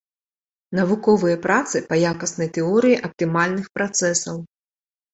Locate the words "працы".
1.45-1.83